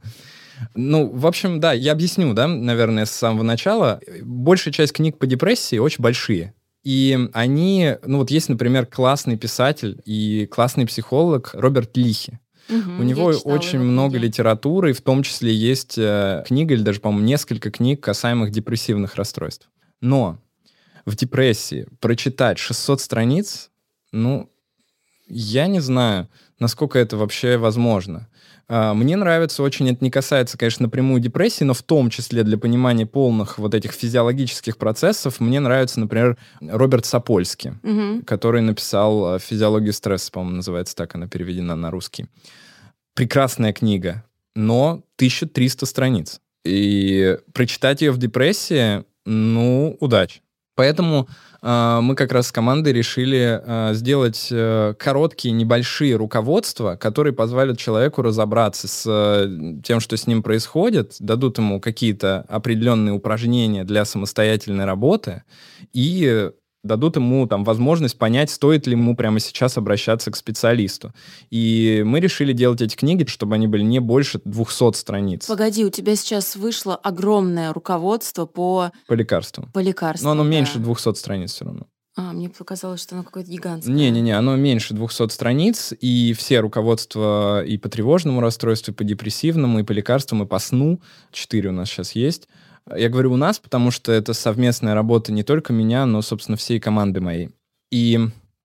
[0.74, 4.00] Ну, в общем, да, я объясню, да, наверное, с самого начала.
[4.22, 6.54] Большая часть книг по депрессии очень большие.
[6.88, 12.38] И они, ну вот есть, например, классный писатель и классный психолог Роберт Лихи.
[12.70, 14.24] Угу, У него очень много книги.
[14.24, 19.68] литературы, в том числе есть э, книга или даже, по-моему, несколько книг, касаемых депрессивных расстройств.
[20.00, 20.38] Но
[21.04, 23.68] в депрессии прочитать 600 страниц,
[24.10, 24.50] ну,
[25.28, 28.28] я не знаю, насколько это вообще возможно.
[28.68, 32.58] А, мне нравится очень, это не касается, конечно, напрямую депрессии, но в том числе для
[32.58, 38.22] понимания полных вот этих физиологических процессов, мне нравится, например, Роберт Сапольский, угу.
[38.26, 42.26] который написал э, «Физиологию стресса», по-моему, называется так, она переведена на русский.
[43.14, 46.40] Прекрасная книга, но 1300 страниц.
[46.64, 50.42] И прочитать ее в депрессии, ну, удачи.
[50.78, 51.28] Поэтому
[51.60, 57.78] э, мы как раз с командой решили э, сделать э, короткие, небольшие руководства, которые позволят
[57.78, 64.04] человеку разобраться с э, тем, что с ним происходит, дадут ему какие-то определенные упражнения для
[64.04, 65.42] самостоятельной работы
[65.92, 66.48] и
[66.88, 71.12] дадут ему там возможность понять, стоит ли ему прямо сейчас обращаться к специалисту.
[71.50, 75.46] И мы решили делать эти книги, чтобы они были не больше 200 страниц.
[75.46, 78.90] Погоди, у тебя сейчас вышло огромное руководство по...
[79.06, 79.70] По лекарствам.
[79.72, 80.50] По лекарствам, Но оно да.
[80.50, 81.86] меньше 200 страниц все равно.
[82.18, 83.94] А, мне показалось, что оно какое-то гигантское.
[83.94, 89.78] Не-не-не, оно меньше 200 страниц, и все руководства и по тревожному расстройству, и по депрессивному,
[89.78, 92.48] и по лекарствам, и по сну, четыре у нас сейчас есть,
[92.96, 96.80] я говорю у нас, потому что это совместная работа не только меня, но, собственно, всей
[96.80, 97.50] команды моей.
[97.90, 98.18] И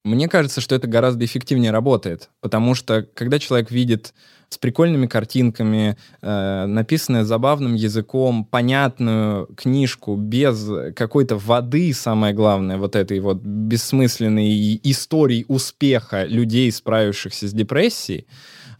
[0.03, 4.13] мне кажется, что это гораздо эффективнее работает, потому что когда человек видит
[4.49, 12.95] с прикольными картинками, э, написанную забавным языком, понятную книжку без какой-то воды, самое главное, вот
[12.95, 18.27] этой вот бессмысленной истории успеха людей, справившихся с депрессией,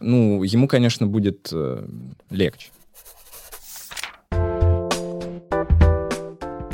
[0.00, 1.86] ну, ему, конечно, будет э,
[2.30, 2.68] легче.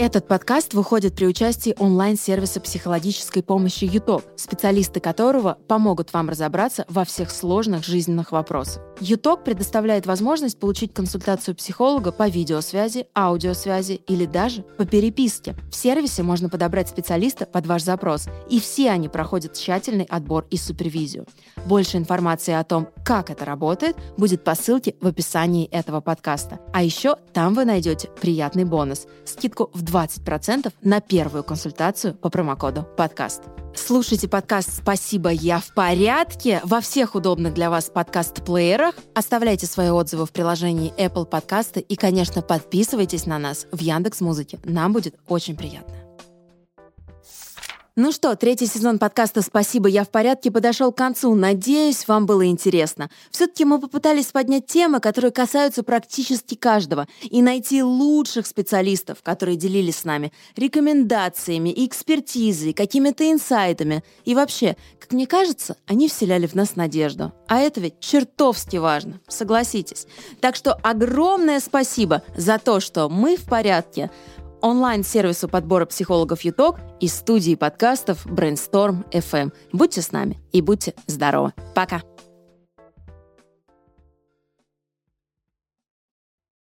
[0.00, 7.04] Этот подкаст выходит при участии онлайн-сервиса психологической помощи ЮТОК, специалисты которого помогут вам разобраться во
[7.04, 8.82] всех сложных жизненных вопросах.
[9.00, 15.54] ЮТОК предоставляет возможность получить консультацию психолога по видеосвязи, аудиосвязи или даже по переписке.
[15.70, 20.56] В сервисе можно подобрать специалиста под ваш запрос, и все они проходят тщательный отбор и
[20.56, 21.26] супервизию.
[21.66, 26.58] Больше информации о том, как это работает, будет по ссылке в описании этого подкаста.
[26.72, 32.86] А еще там вы найдете приятный бонус– скидку в 20% на первую консультацию по промокоду
[32.96, 33.42] «Подкаст».
[33.74, 38.94] Слушайте подкаст «Спасибо, я в порядке» во всех удобных для вас подкаст-плеерах.
[39.14, 44.58] Оставляйте свои отзывы в приложении Apple Подкасты и, конечно, подписывайтесь на нас в Яндекс Музыке.
[44.64, 45.99] Нам будет очень приятно.
[47.96, 51.34] Ну что, третий сезон подкаста «Спасибо, я в порядке» подошел к концу.
[51.34, 53.10] Надеюсь, вам было интересно.
[53.32, 59.98] Все-таки мы попытались поднять темы, которые касаются практически каждого, и найти лучших специалистов, которые делились
[59.98, 64.04] с нами рекомендациями, экспертизой, какими-то инсайтами.
[64.24, 67.32] И вообще, как мне кажется, они вселяли в нас надежду.
[67.48, 70.06] А это ведь чертовски важно, согласитесь.
[70.40, 74.12] Так что огромное спасибо за то, что мы в порядке
[74.62, 79.52] онлайн-сервису подбора психологов ЮТОК и студии подкастов Brainstorm FM.
[79.72, 81.52] Будьте с нами и будьте здоровы.
[81.74, 82.02] Пока!